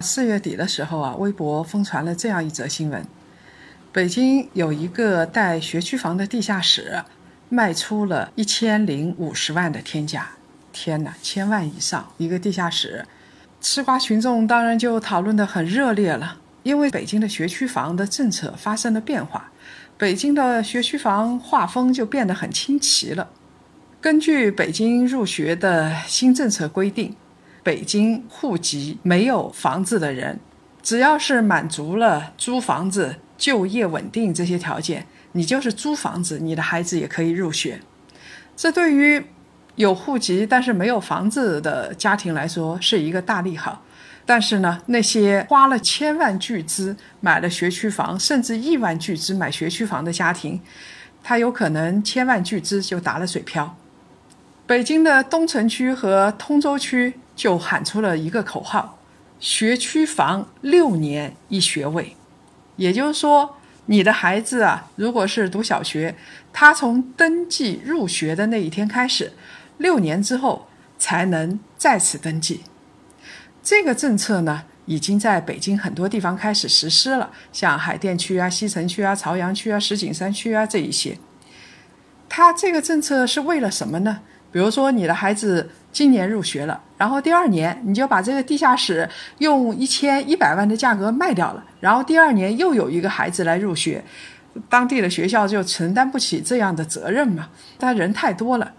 [0.00, 3.04] 四月底的时候啊，微博疯传了这样一则新闻：
[3.92, 7.02] 北京有一个带学区房的地下室，
[7.48, 10.28] 卖出了一千零五十万的天价。
[10.70, 13.06] 天哪，千万以上一个地下室，
[13.62, 16.38] 吃瓜群众当然就讨论得很热烈了。
[16.62, 19.50] 因为北京的学区房的政策发生了变化，
[19.96, 23.30] 北京的学区房画风就变得很清奇了。
[24.00, 27.16] 根据北京入学的新政策规定。
[27.66, 30.38] 北京户籍没有房子的人，
[30.84, 37.80] 只要是满足了租房子、就业稳定这些条件，你就是租房子，你的孩子也可以入学。
[38.56, 39.20] 这对于
[39.74, 43.82] 有户籍但是没有房子的家庭来说是一个大利好。
[44.24, 50.60] 但是呢，那些花了千万巨资买了学区房，甚至亿万巨资买学区房的家庭，
[51.20, 53.76] 他有可能千万巨资就打了水漂。
[54.68, 57.14] 北京的东城区和通州区。
[57.36, 58.98] 就喊出了一个口号
[59.38, 62.16] ：“学区房六年一学位。”
[62.76, 63.56] 也就是说，
[63.86, 66.16] 你的孩子啊，如果是读小学，
[66.52, 69.32] 他从登记入学的那一天开始，
[69.78, 70.66] 六年之后
[70.98, 72.62] 才能再次登记。
[73.62, 81.18] 这个政策呢，已经在北京很多地方开始实施了，像海淀区啊、西城区啊、朝阳区啊、石景山区啊这一些。
[82.28, 84.20] 它这个政策是为了什么呢？
[84.52, 89.08] 比如说，你的孩子今年入学了，然后第二年你就把这个地下室
[89.38, 94.02] 用一千一百万的价格卖掉了，然后第二年又有一个孩子来入学，
[94.68, 97.48] 当地的学校就承担不起这样的责任嘛？
[97.78, 98.72] 但人太多了，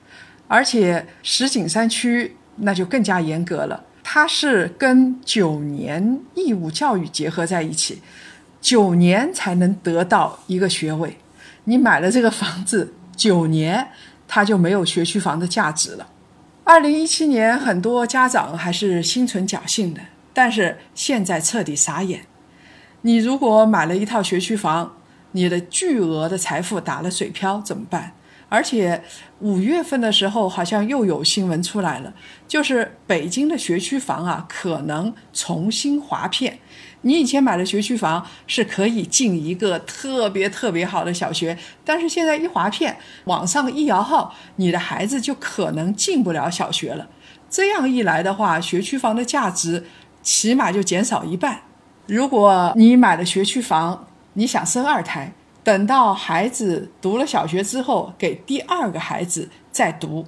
[0.48, 8.02] 而且石景山区那就更加严格了，它是跟九年义务教育结合在一起，
[8.60, 11.18] 九年才能得到一个学位，
[11.66, 13.88] 你买了这个房子九年。
[14.30, 16.06] 它就没有学区房的价值了。
[16.68, 20.02] 二零一七年，很多家长还是心存侥幸的，
[20.34, 22.26] 但是现在彻底傻眼。
[23.04, 24.98] 你如果买了一套学区房，
[25.32, 28.12] 你的巨额的财富打了水漂怎么办？
[28.50, 29.04] 而且
[29.40, 32.14] 五月份的时候，好像又有新闻出来了，
[32.48, 36.60] 就是北京的学区房啊，可能重新划片。
[37.02, 47.08] 你以前买的学区房是可以进一个特别特别好的小学，但是现在一划片，网上一摇号，你的孩子就可能进不了小学了。
[47.50, 49.86] 这样一来的话，学区房的价值
[50.24, 51.62] 起码就减少一半。
[52.08, 55.34] 如果你买了学区房，你想生二胎，
[55.68, 60.26] 等到孩子读了小学之后，给第二个孩子再读，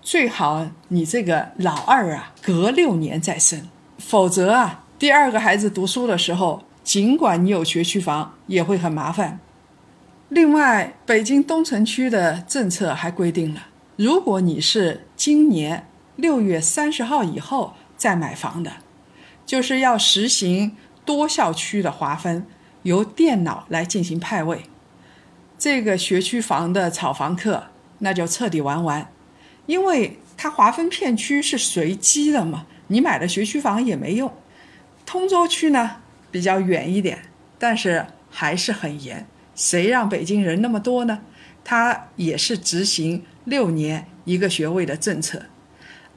[0.00, 4.84] 最好你这个老二啊，隔六年再生，否则啊。
[4.96, 9.40] 第二个孩子读书的时候，尽管你有学区房，也会很麻烦。
[10.28, 13.66] 另外，北京东城区的政策还规定了，
[13.96, 18.70] 如果你是今年六月三十号以后再买房的，
[19.44, 22.46] 就是要实行多校区的划分，
[22.84, 24.62] 由电脑来进行派位。
[25.58, 27.64] 这个学区房的炒房客
[27.98, 29.10] 那就彻底玩完，
[29.66, 34.32] 因为它划分片区是随机的嘛，你买了学区房也没用。
[35.04, 35.96] 通州区呢
[36.30, 37.18] 比较远一点，
[37.58, 39.26] 但是还是很严。
[39.54, 41.20] 谁让北京人那么多呢？
[41.62, 45.44] 他也是执行六年一个学位的政策，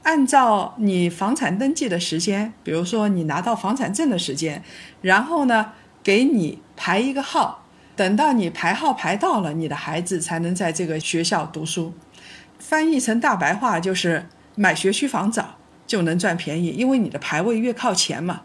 [0.02, 4.62] 按照你房产登记的时间，比如说你拿到房产证的时间，
[5.00, 5.72] 然后呢
[6.08, 11.92] 给你排一个号，等到你排号排到了，你的孩子才能在这个学校读书。
[12.58, 18.40] 翻译成大白话就是买学区房早就能赚便宜，因为你的排位越靠前嘛。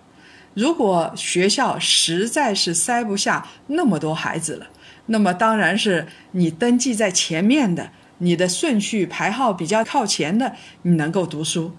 [0.53, 4.67] 如果学校实在是塞不下那么多孩子了，
[5.05, 11.71] 那么当然是你登记在前面的，你的顺序排号比较靠前的，你能够读书。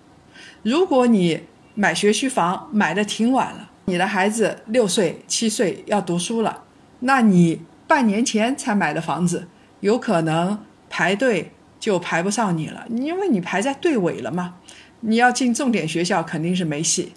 [0.63, 1.43] 如果你
[1.75, 6.65] 买学区房买的挺晚了，你的孩子六岁七岁要读书了，
[7.01, 9.49] 那你半年前才买的房子，
[9.81, 10.59] 有可能
[10.89, 14.55] 排队就排不上你了，因为你排在队尾了嘛。
[15.01, 17.13] 你要进重点学校肯定是没戏。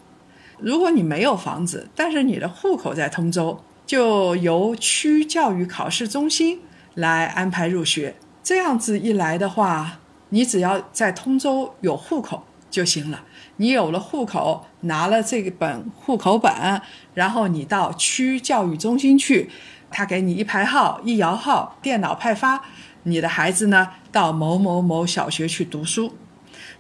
[0.60, 6.60] 如果你没有房子，但是你的户口在通州，就由区教育考试中心
[6.96, 8.16] 来安排入学。
[8.44, 10.00] 这样子一来的话，
[10.30, 13.24] 你只要在通州有户口，就行了。
[13.58, 16.82] 你有了户口，拿了这个本户口本，
[17.14, 19.50] 然后你到区教育中心去，
[19.90, 22.62] 他给你一排号、一摇号，电脑派发，
[23.04, 26.16] 你的孩子呢到某某某小学去读书。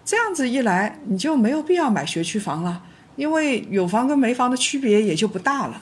[0.05, 2.83] 这样子一来，你就没有必要买学区房了，
[3.15, 5.81] 因为有房跟没房的区别也就不大了。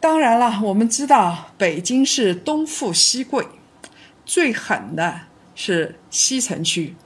[0.00, 3.46] 当然了，我们知道北京市东富西贵，
[4.24, 5.20] 最狠的
[5.54, 6.96] 是西城区。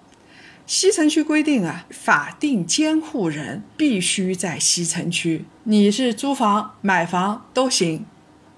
[0.66, 5.44] 西城区规定啊，法定监护人必须在西城区。
[5.62, 8.04] 你是租房、买房都行，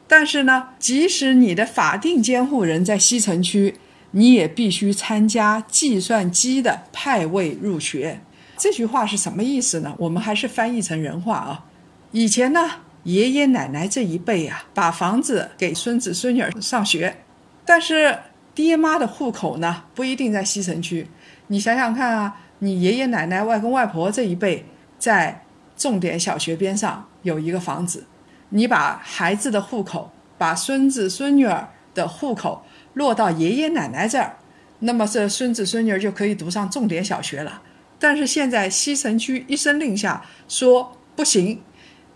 [0.07, 3.75] 但是呢，即使你的法定监护人在西城区，
[4.13, 8.23] 你也必须参加计算机的派位入学。
[8.57, 9.95] 这句话是什么意思呢？
[9.99, 11.67] 我们还是翻译成人话啊。
[12.13, 12.71] 以前呢，
[13.03, 17.19] 爷爷奶奶这一辈啊，把房子给孙子孙女上学，
[17.67, 18.19] 但是
[18.55, 21.07] 爹妈的户口呢，不一定在西城区。
[21.49, 24.67] 你想想看啊，你爷爷奶奶、外公外婆这一辈
[24.99, 25.45] 在
[25.77, 28.07] 重点小学边上有一个房子，
[28.51, 32.65] 你把孩子的户口、把孙子孙女儿的户口
[32.95, 34.37] 落到爷爷奶奶这儿，
[34.81, 37.63] 那么这孙子孙女儿就可以读上重点小学了。
[37.99, 41.63] 但是现在西城区一声令下说不行，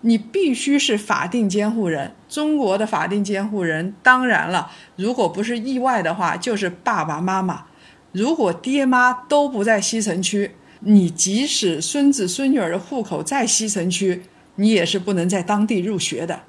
[0.02, 2.12] 你必须是法定监护人。
[2.28, 7.64] 中国的法定监护人，当然了，如果不是意外的话，就是爸爸妈妈。
[8.12, 14.22] 如果爹妈都不在西城区，你即使孙子孙女儿的户口在西城区，
[14.56, 16.42] 你也是不能在当地入学的。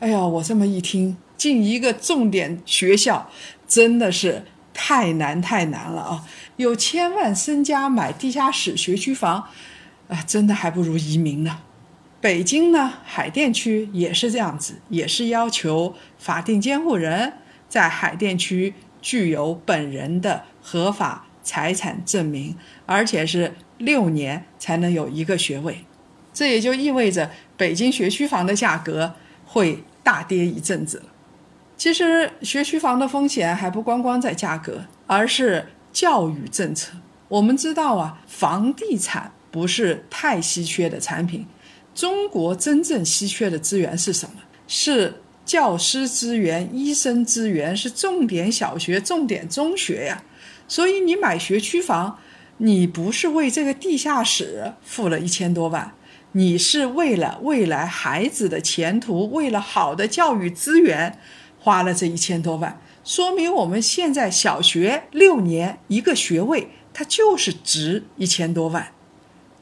[0.00, 3.30] 哎呀，我这么一听，进一个重点学校
[3.68, 4.44] 真的是
[4.74, 6.24] 太难太难了啊！
[6.56, 9.44] 有千万身家买地下室学区房，
[10.08, 11.60] 啊，真的还不如移民呢。
[12.20, 17.34] 北京呢，海淀区也是这样子，也是要求法定监护人
[17.68, 20.44] 在海淀区具有本人的。
[20.62, 22.56] 合法财产证明，
[22.86, 25.84] 而且是六年才能有一个学位，
[26.32, 29.12] 这也就意味着北京学区房的价格
[29.44, 31.04] 会大跌一阵子了。
[31.76, 36.92] 其实学区房的风险还不光光在价格，而是教育政策。
[37.28, 41.44] 我们知道啊，房地产不是太稀缺的产品，
[41.92, 44.36] 中国真正稀缺的资源是什么？
[44.68, 50.22] 是教师资源、医生资源，是重点小学、重点中学呀。
[50.72, 52.16] 所以你买学区房，
[52.56, 55.92] 你不是为这个地下室付了一千多万，
[56.32, 61.18] 你是为了未来孩子的前途，为了好的教育资源，
[61.60, 62.80] 花了这一千多万。
[63.04, 68.92] 说明我们现在小学六年一个学位，它就是值一千多万。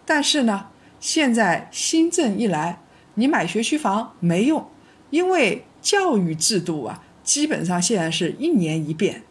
[0.07, 0.67] 但是呢，
[1.01, 2.81] 现在新政一来，
[3.15, 4.71] 你买学区房没用，
[5.11, 9.25] 因为教育制度啊，基本上现在是一年一变。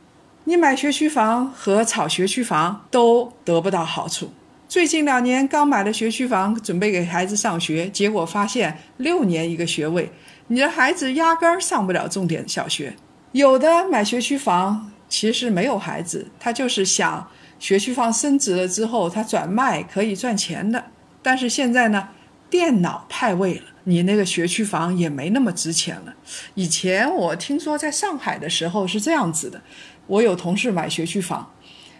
[0.49, 4.33] 你买学区房和炒学区房都得不到好处。
[4.67, 10.11] 最近两年刚买了学区房，准备给孩子上学，结果发现六年一个学位，
[10.47, 12.95] 你的孩子压根儿上不了重点小学。
[13.33, 17.29] 有的买学区房其实没有孩子，他就是想
[17.59, 20.83] 学区房升值了之后，他转卖可以赚钱的。
[21.21, 22.09] 但是现在呢，
[22.49, 26.15] 电脑派位了，你那个学区房也没那么值钱了。
[26.55, 29.61] 以前我听说在上海的时候是这样子的。
[30.09, 31.53] 我有同事买学区房，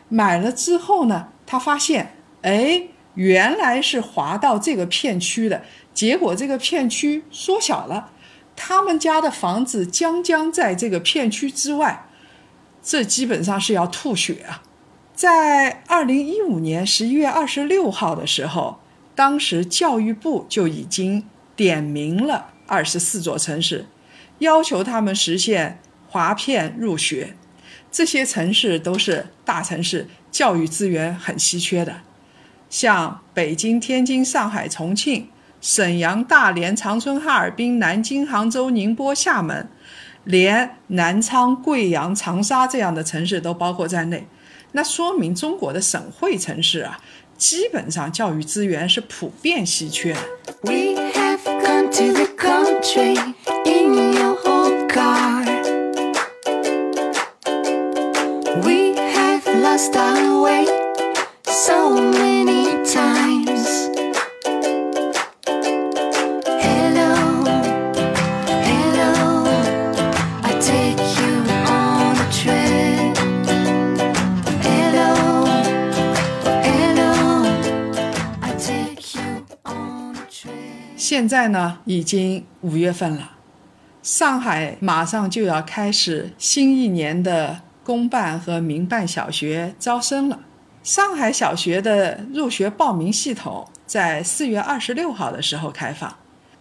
[0.09, 5.63] 买了之后呢，他发现，哎，原来是划到这个片区的，
[5.93, 8.11] 结果这个片区缩小了，
[8.55, 12.07] 他们家的房子将将在这个片区之外，
[12.81, 14.63] 这基本上是要吐血啊！
[15.13, 18.79] 在二零一五年十一月二十六号的时候，
[19.13, 21.25] 当时教育部就已经
[21.55, 23.85] 点名了二十四座城市，
[24.39, 27.35] 要求他们实现划片入学。
[27.91, 32.01] 这些城市都是大城市，教育资源很稀缺的，
[32.69, 35.27] 像北京、天津、上海、重庆、
[35.59, 39.67] 沈阳、大连、长春、哈尔滨、南京、杭州、宁波、厦门，
[40.23, 44.27] 连南昌、贵阳、长沙这样的城市都包括在内。
[44.73, 46.99] 那说明中国的省会城市啊，
[47.37, 50.19] 基本上教育资源是普遍稀缺的。
[80.97, 83.31] 现在呢，已经五月份了，
[84.01, 90.41] 上海马上就要开始新一年的公办和民办小学招生了。
[90.83, 96.15] 上海小学的入学报名系统在四月二十六号的时候开放，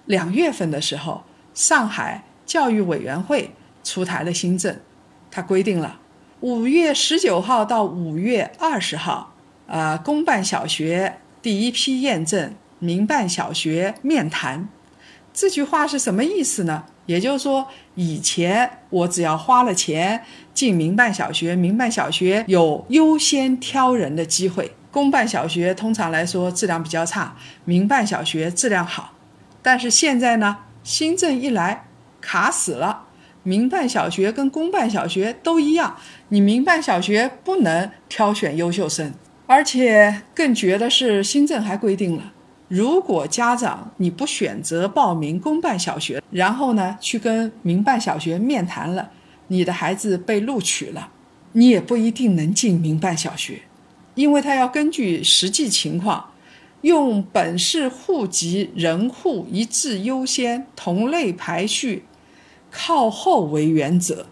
[0.07, 3.51] 两月份的时候，上海教育委员会
[3.85, 4.75] 出台了新政，
[5.31, 6.01] 它规定了
[6.41, 9.35] 五月十九号到五月二十号，
[9.67, 14.67] 呃，公办小学第一批验证，民办小学面谈。
[15.35, 16.85] 这句话是什么意思呢？
[17.05, 20.23] 也就是说，以前我只要花了钱
[20.59, 24.73] 进民办小学，民办小学有优先挑人的机会。
[24.91, 29.13] 公办小学通常来说质量比较差，民办小学质量好。
[29.63, 31.85] 但是现在呢，新政一来，
[32.21, 33.05] 卡死了，
[33.45, 35.95] 民办小学跟公办小学都一样，
[36.31, 39.15] 你民办小学不能挑选优秀生，
[39.47, 42.33] 而且更绝的是，新政还规定了。
[42.67, 49.11] 如果家长你不选择报名公办小学，然后呢去跟民办小学面谈了，
[49.49, 51.11] 你的孩子被录取了，
[51.53, 53.63] 你也不一定能进民办小学，
[54.15, 56.33] 因为他要根据实际情况，
[56.83, 62.05] 用本市户籍人户一致优先、同类排序、
[62.71, 64.27] 靠后为原则，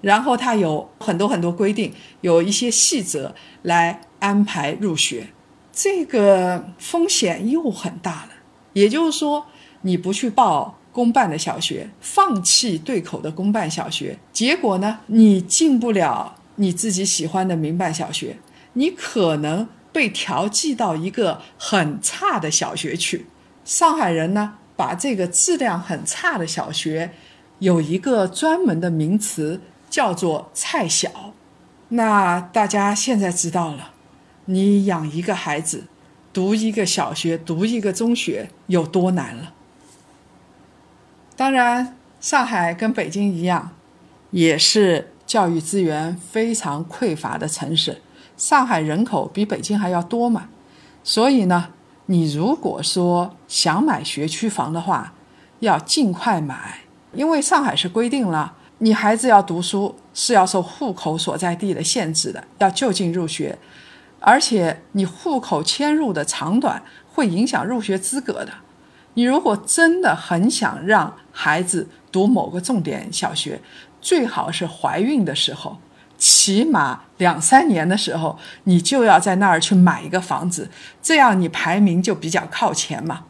[0.00, 5.28] 然后他有很多很多规定，有一些细则来安排入学。
[5.72, 8.30] 这个风险又很大了，
[8.74, 9.46] 也就是说，
[9.82, 18.36] 你不去报公办的小学，放弃对口的公办小学，结果呢，你进不了你自己喜欢的民办小学，
[18.72, 23.26] 你可能被调剂到一个很差的小学去。
[23.64, 27.12] 上海人呢，把这个质量很差的小学
[27.60, 31.34] 有一个专门的名词，叫做“菜小”。
[31.90, 33.92] 那大家现在知道了。
[34.46, 35.84] 你养一个孩子，
[36.32, 39.54] 读一个小学，读一个中学有多难了？
[41.40, 43.70] 当然，上海跟北京一样，
[44.30, 48.02] 也是教育资源非常匮乏的城市。
[48.36, 50.50] 上海人口比北京还要多嘛，
[51.02, 51.68] 所以呢，
[52.04, 55.14] 你如果说想买学区房的话，
[55.60, 56.80] 要尽快买，
[57.14, 63.58] 因为上海是规定了，你孩子要读书是要受户口所在地的限制的，要就近入学。
[64.18, 66.82] 而且你户口迁入的长短
[67.14, 68.52] 会影响入学资格的。
[69.14, 73.58] 你如果真的很想让孩子读某个重点小学，
[74.02, 75.78] 最好是怀孕的时候，
[76.18, 80.68] 起码两三年的时候，你就要在那儿去买一个房子，
[81.00, 83.24] 这样你排名就比较靠前嘛。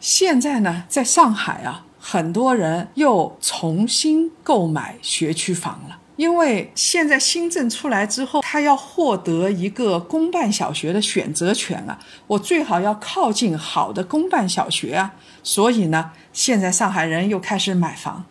[0.00, 5.98] 现在呢，在上海啊，很多人又重新购买学区房了。
[6.16, 11.98] 因为现在新政出来之后，他要获得一个公办小学的选择权啊，
[12.28, 15.12] 我最好要靠近好的公办小学啊，
[15.44, 18.24] 所以呢，现在上海人又开始买房。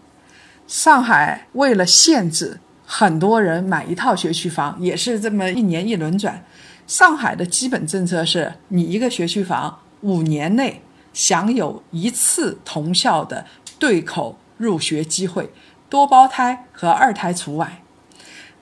[0.67, 6.43] 上海为了限制很多人买一套学区房，也是这么一年一轮转。
[6.85, 10.81] 上海的基本政策是你一个学区房五年内
[11.13, 13.45] 享有一次同校的
[13.79, 15.49] 对口入学机会。
[15.89, 17.83] 多胞胎和二胎除外，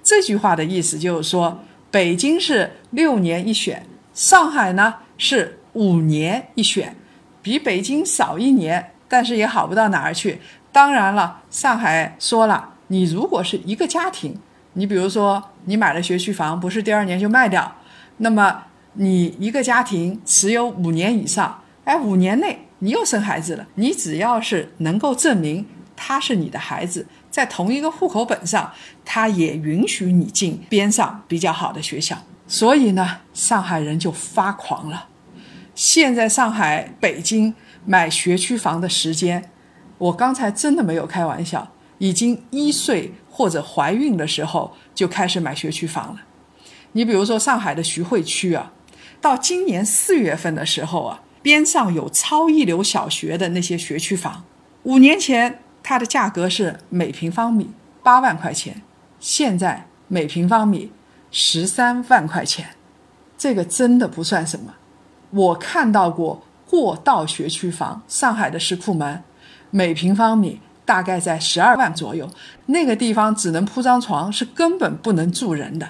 [0.03, 6.93] 这句话的意思就是说，北京是六年一选，上海呢是五年一选，
[7.41, 10.39] 比北京少一年，但是也好不到哪儿去。
[10.71, 14.37] 当然了，上海说了，你如果是一个家庭，
[14.73, 17.75] 你比如说你买了学区房，不是第二年就卖掉，
[18.17, 27.05] 那么你一个家庭持有五年以上，哎，五年内你又生孩子了，你只要是能够证明他是你的孩子。
[27.29, 28.71] 在同一个户口本上，
[29.05, 32.17] 他也允许你进边上比较好的学校，
[32.47, 35.07] 所以呢，上海人就发狂了。
[35.81, 37.55] 现在上海、北京
[37.87, 39.49] 买学区房的时间，
[39.97, 46.21] 我刚才真的没有开玩笑，已经一岁或者怀孕的时候就开始买学区房了。
[46.91, 48.71] 你比如说上海的徐汇区啊，
[49.19, 54.43] 到今年四月份的时候啊，边上有超一流小学的那些学区房，
[54.83, 55.61] 五年前。
[55.83, 57.71] 它的价格是每平方米
[58.03, 58.83] 八万块钱，
[59.19, 60.91] 现在每平方米
[61.31, 62.75] 十三万块钱，
[63.35, 64.75] 这个真的不算什么。
[65.31, 69.23] 我看到过过道学区房，上海的石库门，
[69.69, 72.29] 每平方米大概在十二万左右，
[72.67, 75.89] 那个地方只能铺张床，是根本不能住人的。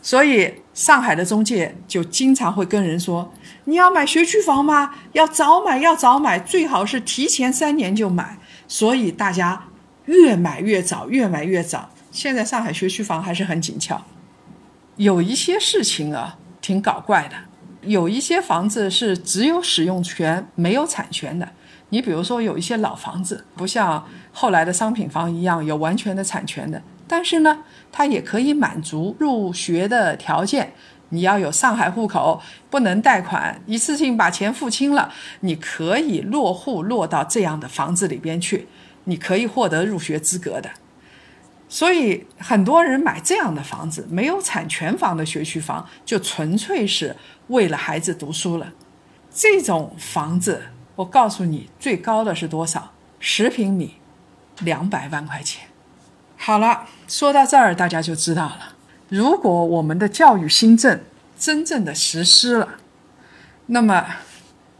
[0.00, 3.32] 所以上海的中介就经常会跟人说
[3.64, 4.94] ：“你要买学区房吗？
[5.12, 9.64] 要早买，要早买，最好是提前三年就买。”所以大家
[10.06, 11.90] 越买越早，越买越早。
[12.10, 14.02] 现在上海学区房还是很紧俏，
[14.96, 17.36] 有一些事情啊挺搞怪的。
[17.82, 21.48] 有一些房子是只有使用权没有产权的。
[21.90, 30.74] 你比如说有一些老房子，不像后来的商品房一样有完全的产权的，但是呢，它也可以满足入学的条件，
[31.08, 38.68] 你要有上海户口，不能贷款，一次性把钱付清了，你可以落户落到这样的房子里边去，
[39.04, 40.68] 你可以获得入学资格的。
[41.68, 47.14] 所以很多人买这样的房子，没有产权房的学区房，就纯粹是
[47.48, 48.72] 为了孩子读书了。
[49.30, 50.62] 这种房子，
[50.96, 52.92] 我告诉你，最高的是多少？
[53.20, 53.96] 十平米，
[54.60, 55.68] 两百万块钱。
[56.36, 58.76] 好了，说到这儿，大家就知道了。
[59.10, 61.00] 如果我们的教育新政
[61.38, 62.76] 真正的实施了，
[63.66, 64.06] 那么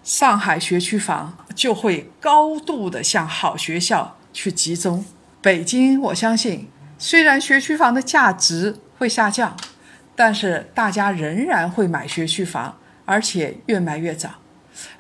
[0.03, 5.05] 上海学区房就会高度的向好学校去集中。
[5.43, 6.69] 北京，我相信。
[6.99, 9.57] 虽然学区房的价值会下降，
[10.17, 14.35] 但是大家仍然会买学区房，而且越买越涨。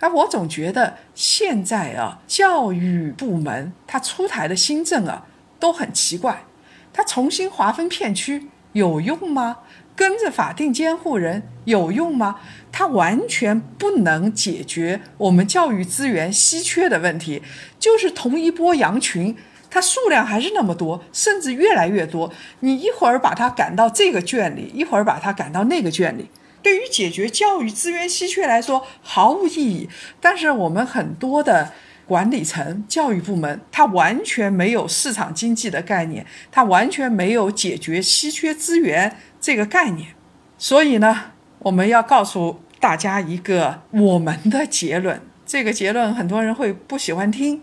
[0.00, 5.26] 而我总觉得现在啊，教育部门他出台的新政啊
[5.59, 6.45] 都很奇怪。
[6.93, 9.59] 他重新划分片区有用吗？
[9.95, 12.37] 跟着法定监护人有用吗？
[12.71, 17.43] 它完全不能解决我们教育资源稀缺的问题，
[17.81, 19.37] 就是同一波羊群。
[19.70, 22.32] 它数量还是那么多，甚至越来越多。
[22.60, 26.30] 你一会儿把它赶到这个圈里，一会儿把它赶到那个圈里，
[26.62, 29.88] 对于解决教育资源稀缺来说毫无意义。
[30.20, 31.72] 但是我们很多的
[32.06, 40.08] 管理层、教育部门，它完全没有市场经济的概念，它完全没有解决稀缺资源这个概念。
[40.56, 47.62] 所以呢，我们要告诉大家一个我们的结论，这个结论很多人会不喜欢听。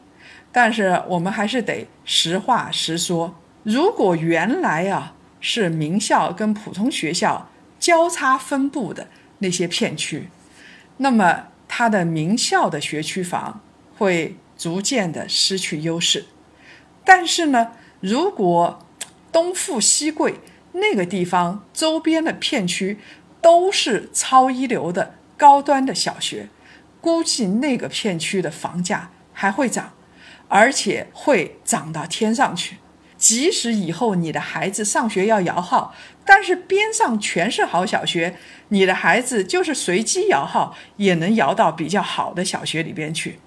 [0.56, 3.36] 但是我们还是得实话实说。
[3.64, 9.10] 如果原来啊是名校跟普通学校交叉分布的
[9.40, 10.30] 那些片区，
[10.96, 13.60] 那么它的名校的学区房
[13.98, 16.28] 会逐渐的失去优势。
[17.04, 18.80] 但是呢，如果
[19.34, 20.36] 东富西贵
[20.72, 22.98] 那个地方周边的片区
[23.42, 26.48] 都是超一流的高端的小学，
[27.02, 29.92] 估计那个片区的房价还会涨。
[30.48, 32.78] 而且会涨到天上去。
[33.18, 38.36] 即使以后你的孩子上学要摇号，但是边上全是好小学，
[38.68, 43.40] 你的孩子就是随机摇号，也能摇到比较好的小学里边去。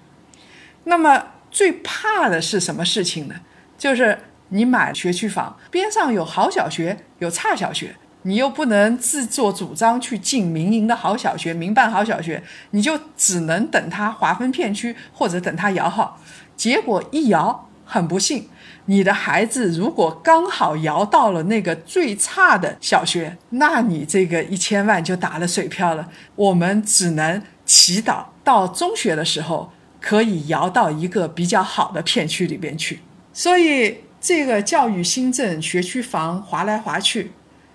[0.85, 3.35] 那么最怕的是什么事情呢？
[3.77, 4.17] 就是
[4.49, 16.19] 你买学区房，边上有好小学，有差小学，你又不能自作主张去进民营的好小学、民办好小学，你就只能等它划分片区，或者等它摇号。
[16.59, 18.49] 结果一摇，很不幸，
[18.87, 26.09] 你的孩子如果刚好摇到了那个最差的小学，那你这个一千万就打了水漂了。
[26.35, 32.99] 我们只能祈祷到中学的时候可以摇到一个比较好的片区里边去。
[33.31, 37.31] 所以，这个教育新政学区房划来划去，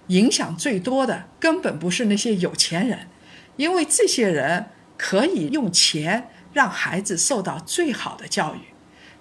[0.09, 3.09] 影响最多的根本不是那些有钱人，
[3.57, 4.67] 因为这些人
[4.99, 8.74] 可以用钱让孩子受到最好的教育。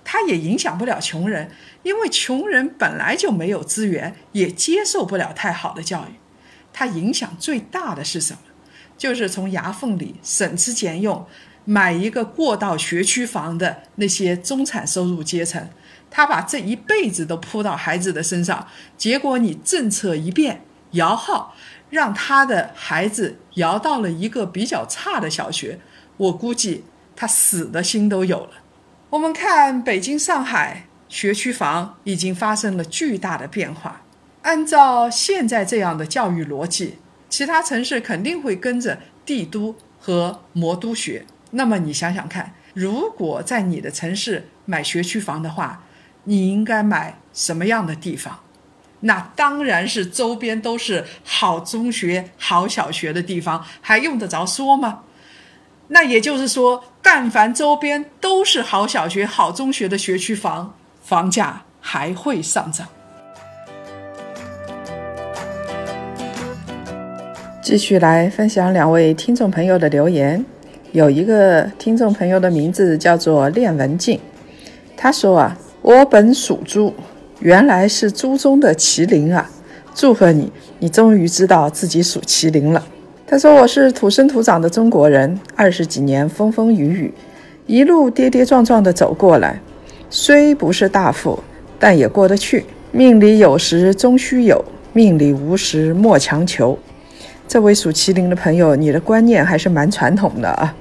[0.03, 1.51] 它也影响不了穷人，
[1.83, 6.15] 因为穷人本来就没有资源，也接受不了太好的教育。
[6.71, 8.39] 它影响最大的是什么？
[8.97, 11.25] 就是从牙缝里省吃俭用
[11.65, 15.69] 买一个过道学区房的那些中产收入阶层，
[16.11, 18.67] 他把这一辈子都扑到孩子的身上。
[18.97, 21.55] 结果你政策一变，摇号
[21.89, 25.79] 让他的孩子摇到了一个比较差的小学，
[26.17, 26.83] 我估计
[27.15, 28.62] 他死的心都有了。
[29.13, 34.01] 我们看北京、上海学区房已经发生了巨大的变化。
[34.41, 36.97] 按照现在这样的教育逻辑，
[37.29, 41.27] 其他城市肯定会跟着帝都和魔都学。
[41.51, 45.83] 那么你想想看，如果在你的城市买学区房的话，
[46.23, 48.39] 你应该买什么样的地方？
[49.01, 55.03] 那当然是周边都是好中学、好小学的地方，还用得着说吗？
[55.87, 56.83] 那也就是说。
[57.05, 62.87] 但凡周边都是好小学、好中学的学区房，房价还会上涨。
[67.61, 70.43] 继续来分享两位听众朋友的留言，
[70.93, 74.17] 有一个听众朋友的名字叫做练文静，
[74.95, 76.95] 他说啊，我本属猪，
[77.41, 79.49] 原来是猪中的麒麟啊！
[79.93, 82.81] 祝贺你，你终于知道自己属麒麟了。
[83.33, 87.11] 他说：“我是土生土长的中国人，二十几年风风雨雨，
[87.65, 89.59] 一路跌跌撞撞地走过来。
[90.07, 91.39] 虽不是大富，
[91.79, 92.63] 但也过得去。
[92.91, 96.77] 命里有时终须有，命里无时莫强求。”
[97.49, 100.75] 这位属麒麟的朋友，你的观念还是蛮传统的啊。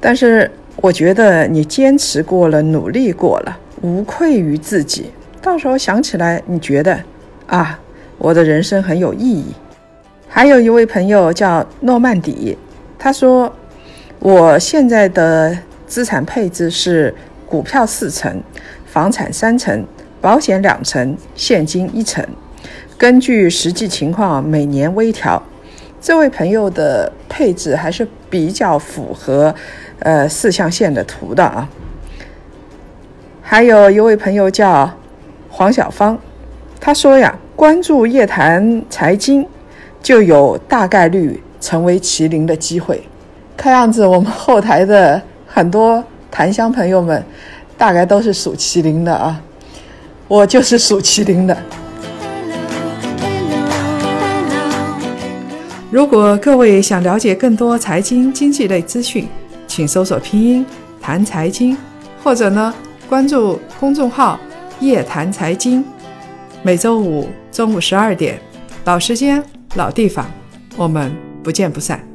[0.00, 5.10] 但是我觉得你坚持过了，努力过了，无愧于自己。
[5.42, 6.98] 到时候想起来，你觉得
[7.46, 7.78] 啊，
[8.16, 9.52] 我的人生很有意义。
[10.30, 12.56] 还有一位朋友叫诺曼底，
[12.98, 13.52] 他说
[14.20, 17.12] ：“我现在的资产配置是
[17.46, 18.40] 股票四成，
[18.86, 19.84] 房产三成，
[20.20, 22.24] 保险两成，现金一成，
[22.96, 25.42] 根据实际情况每年微调。”
[26.00, 29.52] 这位朋友的配置还是比较符合
[29.98, 31.68] 呃四象限的图的啊。
[33.42, 34.94] 还有一位朋友叫
[35.48, 36.16] 黄小芳，
[36.78, 39.44] 他说呀，关注夜谈财经。
[40.02, 43.02] 就有大概率成为麒麟的机会。
[43.56, 47.24] 看样子，我们后台的很多檀香朋友们，
[47.76, 49.40] 大概都是属麒麟的啊。
[50.28, 51.56] 我就是属麒麟的。
[55.90, 59.26] 如果各位想了解更多财经经济类资讯，
[59.66, 60.64] 请搜索拼音
[61.00, 61.76] 谈财经，
[62.22, 62.72] 或者呢
[63.08, 64.38] 关注公众号
[64.80, 65.82] 夜谈财经。
[66.62, 68.38] 每周五中午十二点，
[68.84, 69.57] 老时间。
[69.74, 70.26] 老地方，
[70.76, 72.07] 我们不见不散。